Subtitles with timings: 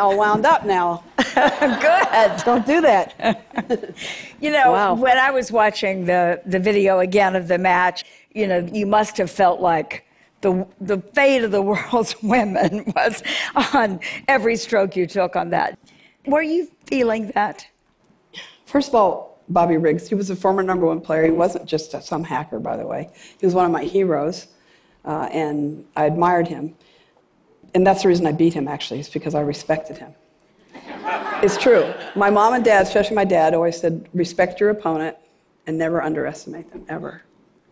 [0.00, 1.04] all wound up now.
[1.34, 2.44] Good.
[2.44, 3.94] Don't do that.
[4.40, 4.94] You know, Wow.
[4.94, 9.18] when I was watching the, the video again of the match, you know, you must
[9.18, 10.06] have felt like
[10.40, 13.22] the, the fate of the world's women was
[13.74, 15.78] on every stroke you took on that.
[16.26, 17.66] Were you feeling that?
[18.64, 21.24] First of all, Bobby Riggs, he was a former number one player.
[21.26, 23.10] He wasn't just a, some hacker, by the way.
[23.38, 24.46] He was one of my heroes,
[25.04, 26.74] uh, and I admired him.
[27.74, 30.14] And that's the reason I beat him, actually, is because I respected him.
[31.42, 31.92] it's true.
[32.16, 35.16] My mom and dad, especially my dad, always said, respect your opponent
[35.66, 37.22] and never underestimate them, ever.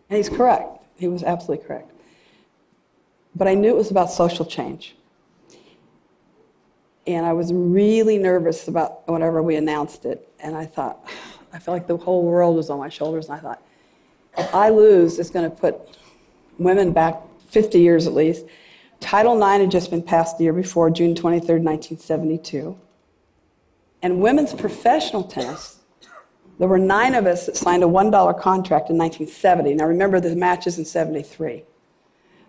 [0.09, 0.83] And he's correct.
[0.97, 1.91] He was absolutely correct.
[3.34, 4.97] But I knew it was about social change.
[7.06, 10.28] And I was really nervous about whenever we announced it.
[10.41, 11.08] And I thought,
[11.53, 13.27] I felt like the whole world was on my shoulders.
[13.27, 13.62] And I thought,
[14.36, 15.77] if I lose, it's going to put
[16.58, 17.17] women back
[17.48, 18.45] 50 years at least.
[19.01, 22.79] Title IX had just been passed the year before, June 23, 1972.
[24.03, 25.79] And women's professional tennis,
[26.59, 29.75] there were nine of us that signed a $1 contract in 1970.
[29.75, 31.65] Now remember, the match is in 73.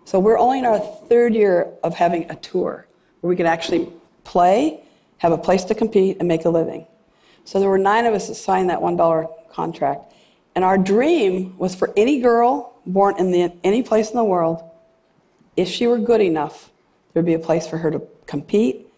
[0.04, 2.86] So we're only in our third year of having a tour
[3.20, 3.92] where we could actually
[4.24, 4.82] play,
[5.18, 6.86] have a place to compete, and make a living.
[7.44, 10.12] So there were nine of us that signed that $1 contract.
[10.54, 14.62] And our dream was for any girl born in the, any place in the world,
[15.60, 16.70] if she were good enough,
[17.12, 18.88] there'd be a place for her to compete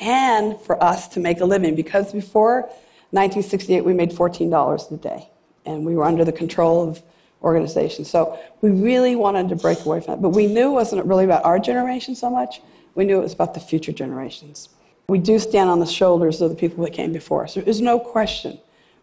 [0.00, 1.74] and for us to make a living.
[1.74, 2.62] Because before
[3.10, 5.28] 1968, we made $14 a day,
[5.66, 7.02] and we were under the control of
[7.42, 8.08] organizations.
[8.08, 10.22] So we really wanted to break away from that.
[10.22, 12.62] But we knew it wasn't really about our generation so much,
[12.94, 14.68] we knew it was about the future generations.
[15.08, 17.54] We do stand on the shoulders of the people that came before us.
[17.54, 18.58] There's no question.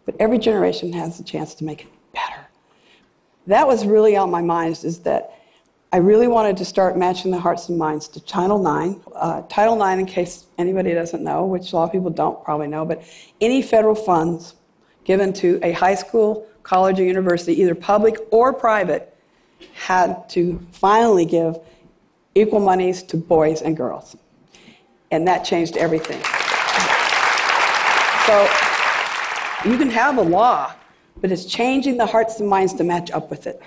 [0.06, 2.47] But every generation has a chance to make it better.
[3.47, 5.38] That was really on my mind, is that
[5.91, 9.00] I really wanted to start matching the hearts and minds to Title IX.
[9.16, 12.67] Uh, Title IX, in case anybody doesn't know, which a lot of people don't probably
[12.67, 13.03] know, but
[13.41, 14.53] any federal funds
[15.03, 19.17] given to a high school, college, or university, either public or private,
[19.73, 21.57] had to finally give
[22.35, 24.16] equal monies to boys and girls.
[25.09, 26.21] And that changed everything.
[28.27, 28.44] So
[29.67, 30.71] you can have a law,
[31.19, 33.59] but it's changing the hearts and minds to match up with it.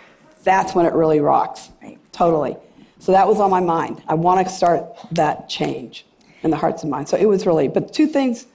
[0.44, 1.70] That's when it really rocks.
[2.12, 2.56] Totally.
[2.98, 4.02] So that was on my mind.
[4.06, 6.06] I want to start that change
[6.42, 7.10] in the hearts and minds.
[7.10, 8.46] So it was really, but two things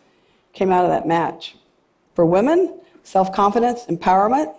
[0.54, 1.56] came out of that match.
[2.16, 4.56] For women, self confidence, empowerment.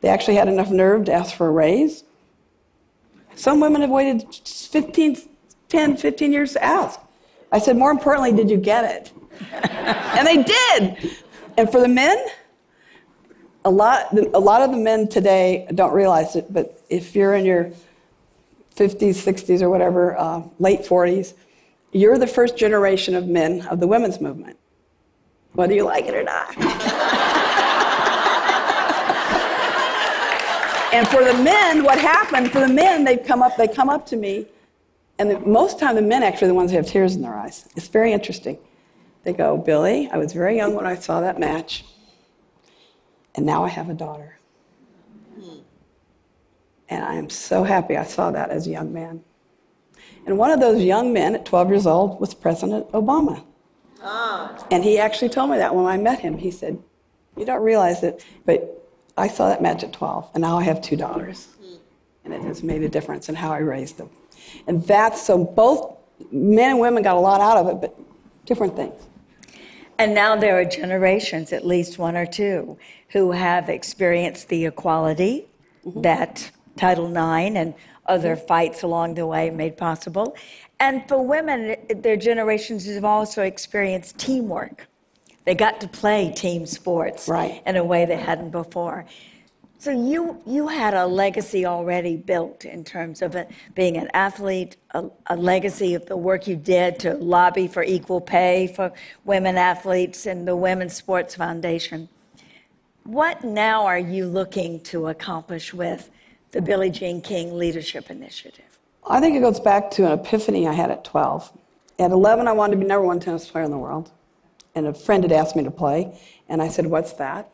[0.00, 2.04] They actually had enough nerve to ask for a raise.
[3.34, 5.16] Some women have waited 15,
[5.68, 7.00] 10, 15 years to ask.
[7.52, 9.12] I said, more importantly, did you get it?
[9.52, 11.16] and they did.
[11.56, 12.16] And for the men,
[13.68, 17.44] a lot, a lot of the men today don't realize it, but if you're in
[17.44, 17.70] your
[18.76, 21.34] 50s, 60s, or whatever, uh, late 40s,
[21.92, 24.56] you're the first generation of men of the women's movement,
[25.52, 26.56] whether you like it or not.
[30.94, 32.50] and for the men, what happened?
[32.50, 33.58] For the men, they come up.
[33.58, 34.46] They come up to me,
[35.18, 37.34] and the, most time the men actually are the ones who have tears in their
[37.34, 37.68] eyes.
[37.76, 38.56] It's very interesting.
[39.24, 41.84] They go, Billie, I was very young when I saw that match,
[43.38, 44.36] and now I have a daughter.
[46.88, 49.22] And I am so happy I saw that as a young man.
[50.26, 53.44] And one of those young men at 12 years old was President Obama.
[54.02, 54.66] Ah.
[54.72, 56.36] And he actually told me that when I met him.
[56.36, 56.82] He said,
[57.36, 58.84] You don't realize it, but
[59.16, 61.46] I saw that match at 12, and now I have two daughters.
[61.60, 61.76] Hmm.
[62.24, 64.10] And it has made a difference in how I raised them.
[64.66, 65.96] And that's so both
[66.32, 67.96] men and women got a lot out of it, but
[68.46, 69.00] different things.
[69.98, 72.78] And now there are generations, at least one or two,
[73.10, 75.46] who have experienced the equality
[75.84, 76.02] mm-hmm.
[76.02, 77.74] that Title IX and
[78.06, 78.46] other mm-hmm.
[78.46, 80.36] fights along the way made possible.
[80.80, 84.86] And for women, their generations have also experienced teamwork.
[85.44, 87.62] They got to play team sports Right.
[87.66, 89.06] in a way they hadn't before.
[89.80, 93.36] So you you had a legacy already built in terms of
[93.76, 98.20] being an athlete, a, a legacy of the work you did to lobby for equal
[98.20, 98.92] pay for
[99.24, 102.08] women athletes and the Women's Sports Foundation.
[103.04, 106.10] What now are you looking to accomplish with
[106.50, 108.80] the Billie Jean King Leadership Initiative?
[109.08, 111.52] I think it goes back to an epiphany I had at 12.
[112.00, 114.10] At 11, I wanted to be number one tennis player in the world.
[114.74, 117.50] And a friend had asked me to play, and I said, What's that?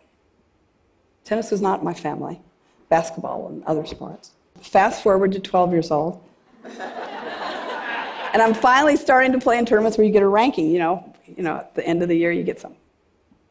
[1.25, 2.41] Tennis was not my family,
[2.89, 4.33] basketball and other sports.
[4.61, 6.23] Fast forward to 12 years old.
[6.65, 11.15] and I'm finally starting to play in tournaments where you get a ranking, you know,
[11.27, 12.75] you know, at the end of the year you get some.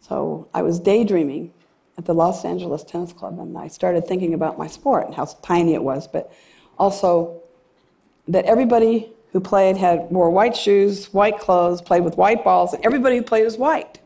[0.02, 1.54] So I was daydreaming
[1.98, 5.25] at the Los Angeles Tennis Club, and I started thinking about my sport and how
[5.42, 6.08] tiny it was.
[6.08, 6.34] But
[6.78, 7.42] also
[8.28, 12.86] that everybody who played had wore white shoes, white clothes, played with white balls, and
[12.86, 14.00] everybody who played was white.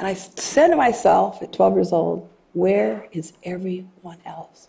[0.00, 4.68] And I said to myself at 12 years old, where is everyone else?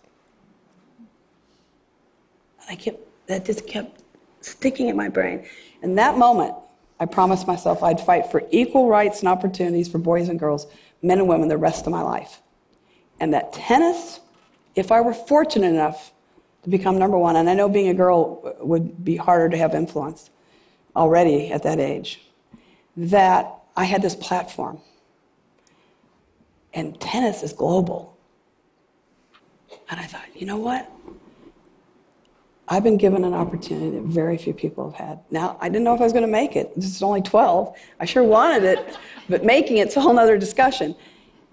[2.60, 2.98] And I kept,
[3.28, 4.02] that just kept
[4.42, 5.46] sticking in my brain.
[5.82, 6.54] In that moment,
[7.00, 10.66] I promised myself I'd fight for equal rights and opportunities for boys and girls,
[11.00, 12.42] men and women, the rest of my life.
[13.18, 14.20] And that tennis,
[14.74, 16.12] if I were fortunate enough
[16.64, 19.74] to become number one, and I know being a girl would be harder to have
[19.74, 20.28] influence
[20.94, 22.20] already at that age,
[22.98, 24.78] that I had this platform.
[26.74, 28.16] And tennis is global.
[29.90, 30.90] And I thought, you know what?
[32.68, 35.20] I've been given an opportunity that very few people have had.
[35.30, 36.74] Now, I didn't know if I was going to make it.
[36.74, 37.76] This is only 12.
[38.00, 38.96] I sure wanted it,
[39.28, 40.94] but making it's a whole other discussion.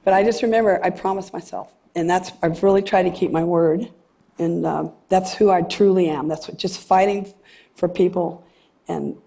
[0.05, 3.43] But I just remember I promised myself, and that's I've really tried to keep my
[3.43, 3.91] word,
[4.37, 6.27] and um, that's who I truly am.
[6.27, 7.33] That's what, just fighting
[7.75, 8.45] for people,
[8.87, 9.17] and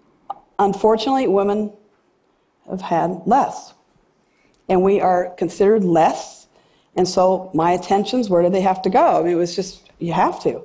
[0.57, 1.71] unfortunately, women
[2.69, 3.73] have had less,
[4.69, 6.47] and we are considered less.
[6.95, 9.19] And so my attentions, where do they have to go?
[9.19, 10.63] I mean, it was just you have to.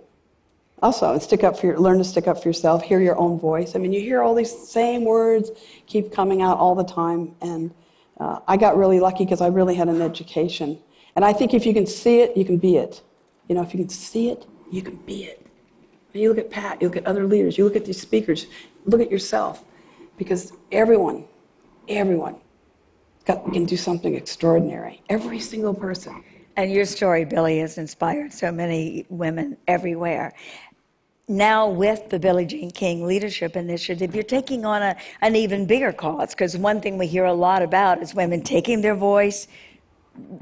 [0.81, 3.39] Also and stick up for your learn to stick up for yourself hear your own
[3.39, 3.75] voice.
[3.75, 5.51] I mean you hear all these same words
[5.87, 7.35] keep coming out all the time.
[7.41, 7.75] And
[8.21, 10.79] uh, i got really lucky because i really had an education.
[11.17, 13.03] And i think if you can see it you can be it.
[13.49, 15.45] You know if you can see it you can be it.
[16.13, 18.47] And you look at pat you look at other leaders you look at these speakers
[18.85, 19.65] look at yourself.
[20.17, 21.25] Because everyone
[21.89, 22.37] everyone
[23.37, 26.25] can do something extraordinary every single person
[26.59, 30.35] And your story, Billie, has inspired so many women everywhere.
[31.29, 35.93] Now, with the Billie Jean King Leadership Initiative, you're taking on a, an even bigger
[35.93, 39.47] cause because one thing we hear a lot about is women taking their voice,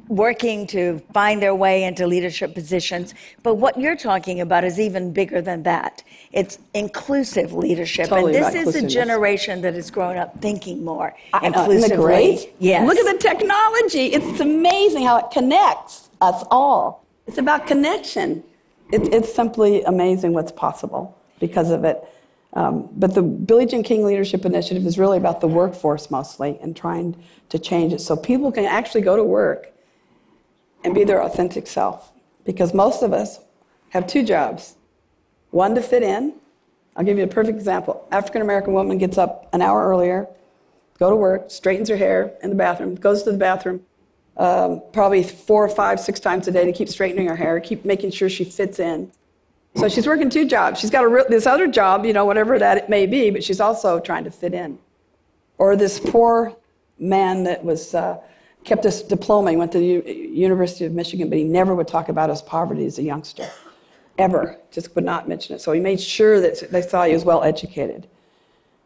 [0.08, 3.14] working to find their way into leadership positions.
[3.42, 6.02] But what you're talking about is even bigger than that.
[6.32, 8.08] It's inclusive leadership.
[8.08, 11.76] Totally and this is a generation that has grown up thinking more I inclusively.
[11.76, 12.54] Isn't it great?
[12.58, 12.86] Yes.
[12.86, 14.06] Look at the technology.
[14.06, 17.04] It's amazing how it connects us all.
[17.26, 18.44] It's about connection.
[18.92, 22.02] It, it's simply amazing what's possible because of it.
[22.52, 26.74] Um, but the Billie Jean King Leadership Initiative is really about the workforce mostly and
[26.74, 29.72] trying to change it so people can actually go to work
[30.84, 32.12] and be their authentic self.
[32.44, 33.40] Because most of us
[33.90, 34.76] have two jobs
[35.50, 36.34] one to fit in.
[36.96, 38.06] I'll give you a perfect example.
[38.10, 40.26] African American woman gets up an hour earlier,
[40.98, 43.82] go to work, straightens her hair in the bathroom, goes to the bathroom
[44.36, 48.44] um, probably six times a day to keep straightening her hair, keep making sure she
[48.44, 49.10] fits in.
[49.76, 50.80] So she's working two jobs.
[50.80, 53.44] She's got a, re- this other job, you know, whatever that it may be, but
[53.44, 54.78] she's also trying to fit in.
[55.58, 56.56] Or this poor
[56.98, 58.18] man that was uh,
[58.64, 59.50] kept his diploma.
[59.50, 62.40] He went to the U- University of Michigan, but he never would talk about his
[62.40, 63.46] poverty as a youngster,
[64.16, 64.58] ever.
[64.70, 65.60] Just would not mention it.
[65.60, 68.08] So he made sure that they saw he was well educated.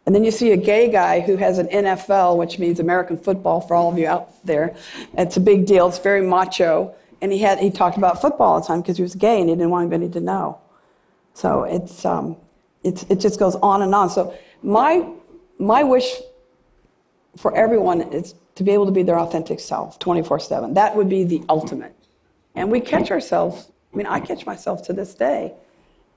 [0.06, 3.60] And then you see a gay guy who has an NFL, which means American football
[3.60, 4.74] for all of you out there.
[5.16, 5.86] It's a big deal.
[5.86, 6.94] It's very macho.
[7.20, 9.48] And he had he talked about football all the time because he was gay and
[9.48, 10.58] he didn't want anybody to know.
[11.34, 12.36] So it's um,
[12.82, 14.10] it's it just goes on and on.
[14.10, 15.08] So my
[15.58, 16.10] my wish
[17.36, 20.74] for everyone is to be able to be their authentic self 24/7.
[20.74, 21.94] That would be the ultimate.
[22.54, 23.70] And we catch ourselves.
[23.92, 25.54] I mean, I catch myself to this day.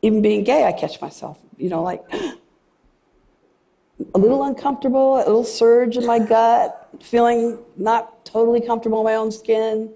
[0.01, 1.39] Even being gay, I catch myself.
[1.58, 2.03] You know, like
[4.13, 9.15] a little uncomfortable, a little surge in my gut, feeling not totally comfortable in my
[9.15, 9.91] own skin.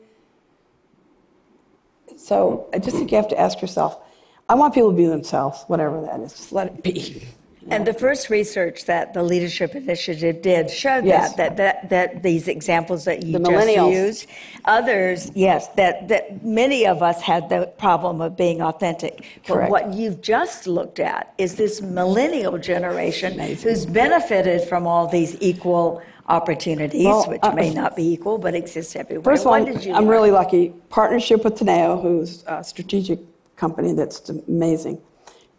[2.16, 4.00] So I just think you have to ask yourself.
[4.50, 6.34] I want people to be themselves, whatever that is.
[6.34, 7.28] Just let it be.
[7.70, 11.34] And the first research that the Leadership Initiative did showed Yes.
[11.34, 14.28] that, that, that, that these examples that you The just used,
[14.64, 19.26] others, yes, that, that many of us had the problem of being authentic.
[19.46, 19.70] Correct.
[19.70, 25.36] But what you've just looked at is this millennial generation who's benefited from all these
[25.42, 29.24] equal opportunities, Well, which uh, may not be equal, but exist everywhere.
[29.26, 30.08] First of all, What did you I'm learn?
[30.12, 30.70] really lucky.
[30.88, 33.20] Partnership with Teneo, who's a strategic
[33.58, 35.02] company that's amazing.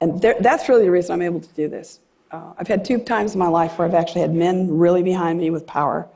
[0.00, 2.00] And there- that's really the reason I'm able to do this.
[2.30, 5.38] Uh, I've had two times in my life where I've actually had men really behind
[5.38, 6.08] me with power.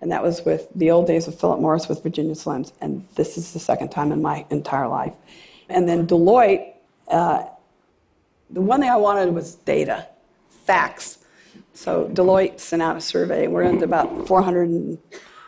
[0.00, 2.72] And that was with the old days of Philip Morris with Virginia Slims.
[2.80, 5.12] And this is the second time in my entire life.
[5.68, 6.72] And then Deloitte,
[7.08, 7.44] uh,
[8.50, 10.08] the one thing I wanted was data,
[10.64, 11.18] facts.
[11.72, 14.98] So Deloitte sent out a survey, we're into about 400, and,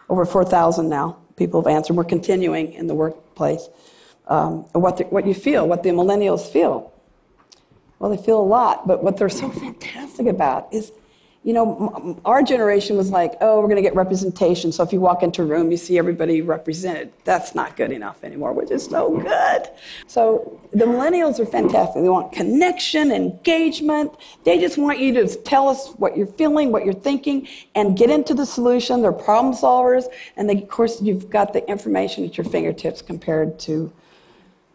[0.08, 1.18] over 4,000 now.
[1.36, 1.96] People have answered.
[1.96, 3.68] We're continuing in the workplace.
[4.26, 6.92] Um, what, the, what you feel, what the millennials feel.
[7.98, 10.92] Well, they feel a lot, but what they're so fantastic about is
[11.44, 14.72] you know, our generation was like, oh, we're going to get representation.
[14.72, 17.12] So if you walk into a room, you see everybody represented.
[17.24, 19.68] That's not good enough anymore, which is no good.
[20.06, 22.02] So the millennials are fantastic.
[22.02, 24.12] They want connection, engagement.
[24.44, 28.08] They just want you to tell us what you're feeling, what you're thinking, and get
[28.08, 29.02] into the solution.
[29.02, 30.06] They're problem solvers.
[30.38, 33.92] And they, of course, you've got the information at your fingertips compared to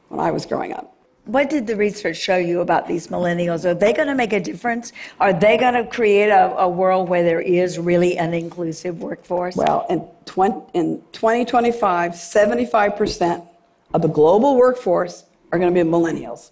[0.10, 0.96] when I was growing up.
[1.26, 3.64] What did the research show you about these millennials?
[3.64, 4.94] Are they going to make a difference?
[5.20, 9.56] Are they going to create a, a world where there is really an inclusive workforce?
[9.56, 13.48] Well, in, 20, in 2025, 75%
[13.94, 16.52] of the global workforce are going to be millennials.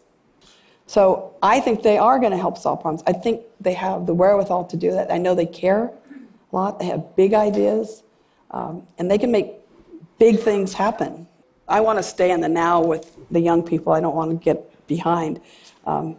[0.85, 3.03] So I think they are going to help solve problems.
[3.07, 5.11] I think they have the wherewithal to do that.
[5.11, 5.85] I know they care
[6.51, 8.03] a lot, they have big ideas,
[8.51, 9.53] um, and they can make
[10.17, 11.27] big things happen.
[11.67, 14.37] I want to stay in the now with the young people, I don't want to
[14.43, 15.41] get behind.
[15.85, 16.15] Um,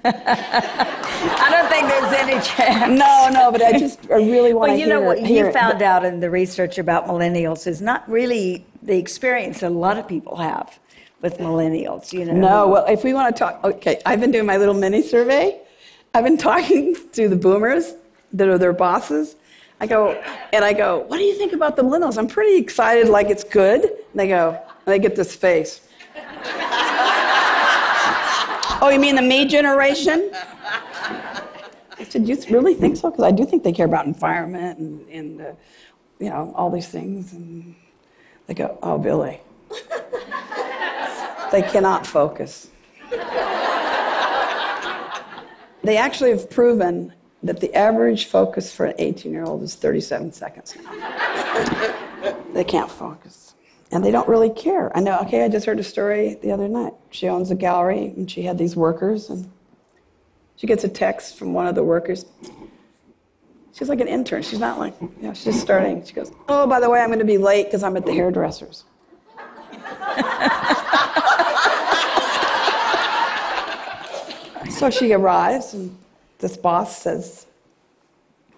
[0.04, 2.98] I don't think there's any chance.
[2.98, 5.46] no, no, but I just I really want Well, to you hear know what you
[5.46, 5.52] it.
[5.52, 9.98] found out in the research about millennials is not really the experience that a lot
[9.98, 10.78] of people have
[11.22, 12.12] with millennials.
[12.12, 14.74] You know, No, well, if we want to talk, okay, I've been doing my little
[14.74, 15.60] mini survey.
[16.14, 17.94] I've been talking to the boomers
[18.32, 19.34] that are their bosses.
[19.80, 20.12] I go,
[20.52, 22.16] and I go, what do you think about the millennials?
[22.16, 23.82] I'm pretty excited, like it's good.
[23.84, 25.80] And they go, and they get this face.
[28.80, 30.30] oh, you mean the me generation?
[31.98, 33.10] I said, you really think so?
[33.10, 35.52] Because I do think they care about environment and, and uh,
[36.20, 37.32] you know, all these things.
[37.32, 37.74] And
[38.46, 39.40] they go, oh, Billie.
[41.50, 42.68] They cannot focus.
[45.82, 47.12] They actually have proven
[47.42, 52.34] that the average focus for an 18 year old is 37 seconds now.
[52.52, 53.55] they can't focus.
[53.96, 54.94] And they don't really care.
[54.94, 56.92] I know, okay, I just heard a story the other night.
[57.10, 59.50] She owns a gallery and she had these workers, and
[60.56, 62.26] she gets a text from one of the workers.
[63.72, 64.42] She's like an intern.
[64.42, 66.04] She's not like, you know, she's just starting.
[66.04, 68.12] She goes, Oh, by the way, I'm going to be late because I'm at the
[68.12, 68.84] hairdresser's.
[74.68, 75.96] So she arrives, and
[76.38, 77.46] this boss says,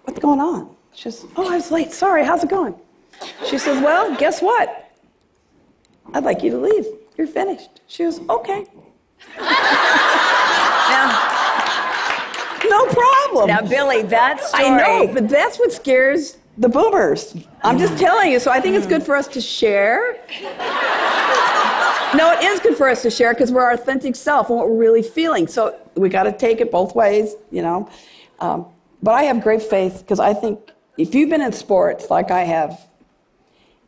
[0.03, 0.75] What's going on?
[0.93, 1.93] She says, Oh, I was late.
[1.93, 2.75] Sorry, how's it going?
[3.45, 4.78] She says, Well, guess what?
[6.13, 6.85] I'd like you to leave.
[7.17, 7.81] You're finished.
[7.87, 8.65] She goes, Okay.
[9.39, 11.09] now,
[12.69, 13.47] No problem.
[13.47, 14.65] now, Billie, that story.
[14.65, 17.35] I know, but that's what scares the boomers.
[17.63, 18.39] I'm just telling you.
[18.39, 20.15] So I think it's good for us to share.
[22.15, 24.67] No, it is good for us to share because we're our authentic self and what
[24.69, 25.47] we're really feeling.
[25.47, 27.89] So we got to take it both ways, you know.
[28.39, 28.65] Um,
[29.03, 30.59] but I have great faith because I think
[30.97, 32.79] if you've been in sports like I have,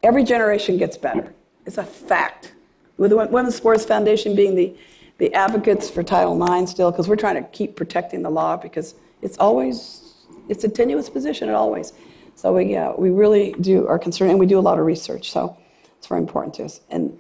[0.03, 1.33] every generation gets better.
[1.65, 2.53] It's a fact.
[2.97, 4.75] With the Women's Sports Foundation being the,
[5.17, 8.95] the advocates for Title IX still, because we're trying to keep protecting the law because
[9.21, 10.13] it's always,
[10.49, 11.93] it's a tenuous position, it always.
[12.35, 15.31] So we, uh, we really do are concerned, and we do a lot of research,
[15.31, 15.57] so
[15.97, 16.81] it's very important to us.
[16.89, 17.17] And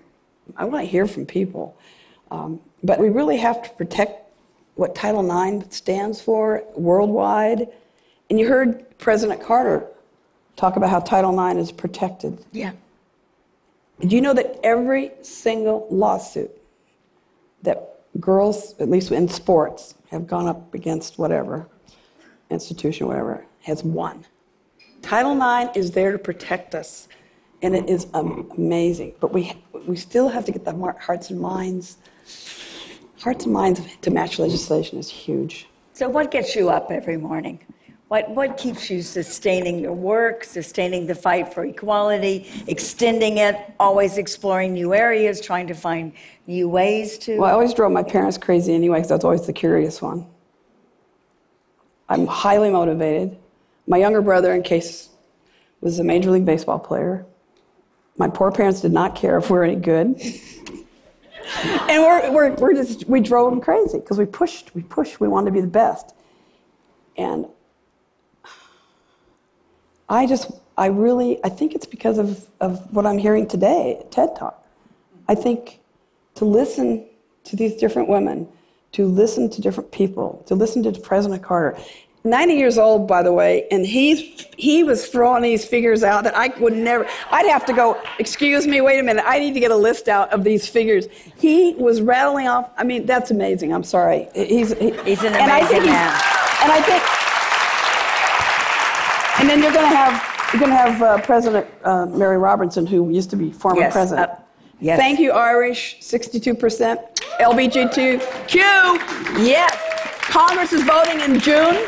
[0.55, 1.77] I want to hear from people.
[2.31, 4.21] Um, but we really have to protect
[4.75, 7.67] what Title IX stands for worldwide.
[8.29, 9.85] And you heard President Carter
[10.55, 12.43] talk about how Title IX is protected.
[12.51, 12.71] Yeah.
[14.01, 16.51] Do you know that every single lawsuit
[17.61, 21.67] that girls, at least in sports, have gone up against whatever
[22.49, 24.25] institution, whatever, has won?
[25.03, 27.07] Title IX is there to protect us,
[27.61, 29.13] and it is amazing.
[29.19, 29.53] But we,
[29.85, 31.97] we still have to get the hearts and minds.
[33.19, 35.67] Hearts and minds to match legislation is huge.
[35.93, 37.59] So, what gets you up every morning?
[38.11, 44.17] What, what keeps you sustaining your work, sustaining the fight for equality, extending it, always
[44.17, 46.11] exploring new areas, trying to find
[46.45, 47.37] new ways to?
[47.37, 50.25] Well, I always drove my parents crazy anyway because I was always the curious one.
[52.09, 53.37] I'm highly motivated.
[53.87, 55.07] My younger brother, in case,
[55.79, 57.25] was a Major League Baseball player.
[58.17, 60.21] My poor parents did not care if we were any good.
[61.87, 65.29] and we're, we're, we're just, we drove them crazy because we pushed, we pushed, we
[65.29, 66.13] wanted to be the best.
[67.15, 67.45] And
[70.11, 74.35] I just, I really, I think it's because of, of what I'm hearing today TED
[74.35, 74.61] Talk.
[75.29, 75.79] I think
[76.35, 77.05] to listen
[77.45, 78.47] to these different women,
[78.91, 81.79] to listen to different people, to listen to President Carter.
[82.23, 86.37] 90 years old, by the way, and he's, he was throwing these figures out that
[86.37, 89.59] I would never, I'd have to go, excuse me, wait a minute, I need to
[89.59, 91.07] get a list out of these figures.
[91.37, 94.27] He was rattling off, I mean, that's amazing, I'm sorry.
[94.35, 96.21] He's, he, He's an and I think amazing man.
[96.63, 97.03] And I think,
[99.41, 102.85] and then you're going to have, you're going to have uh, President uh, Mary Robinson,
[102.85, 104.29] who used to be former Yes, president.
[104.29, 104.35] uh,
[104.79, 104.99] yes.
[104.99, 107.15] Thank you, Irish, 62%.
[107.39, 108.53] LBGTQ,
[109.43, 109.75] yes.
[110.21, 111.87] Congress is voting in June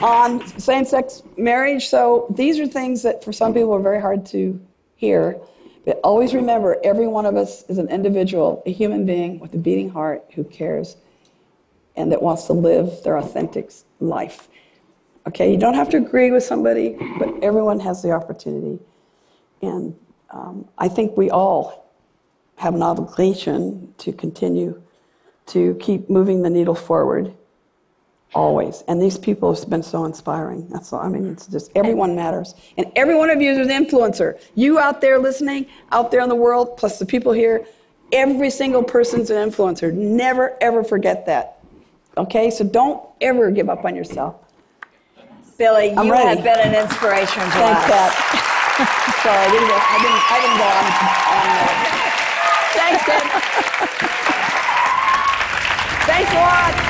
[0.00, 1.86] on same-sex marriage.
[1.88, 4.58] So these are things that for some people are very hard to
[4.94, 5.38] hear.
[5.84, 9.58] But always remember, every one of us is an individual, a human being with a
[9.58, 10.96] beating heart who cares
[11.94, 14.48] and that wants to live their authentic life.
[15.26, 18.78] Okay, you don't have to agree with somebody, but everyone has the opportunity.
[19.60, 19.96] And
[20.30, 21.92] um, I think we all
[22.56, 24.80] have an obligation to continue
[25.46, 27.34] to keep moving the needle forward,
[28.34, 28.84] always.
[28.86, 30.68] And these people have been so inspiring.
[30.68, 31.00] That's all.
[31.00, 34.40] I mean, it's just everyone matters, and every one of you is an influencer.
[34.54, 37.66] You out there listening, out there in the world, plus the people here,
[38.12, 39.92] every single person's an influencer.
[39.92, 41.58] Never ever forget that.
[42.16, 44.36] Okay, so don't ever give up on yourself.
[45.58, 46.28] Billie, I'm you ready.
[46.36, 47.90] have been an inspiration to Thanks, us.
[47.90, 48.12] Pat.
[49.24, 50.84] Sorry, I didn't, I didn't, I didn't go on.
[51.32, 51.48] on
[52.76, 53.24] Thanks, Deb.
[56.06, 56.85] Thanks a lot.